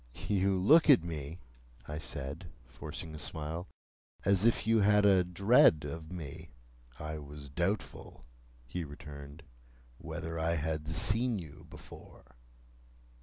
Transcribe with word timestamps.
"You 0.27 0.57
look 0.59 0.89
at 0.89 1.03
me," 1.03 1.41
I 1.87 1.99
said, 1.99 2.49
forcing 2.65 3.13
a 3.13 3.19
smile, 3.19 3.67
"as 4.25 4.47
if 4.47 4.65
you 4.65 4.79
had 4.79 5.05
a 5.05 5.23
dread 5.23 5.85
of 5.85 6.11
me." 6.11 6.49
"I 6.97 7.19
was 7.19 7.49
doubtful," 7.49 8.25
he 8.65 8.83
returned, 8.83 9.43
"whether 9.99 10.39
I 10.39 10.55
had 10.55 10.87
seen 10.87 11.37
you 11.37 11.67
before." 11.69 12.33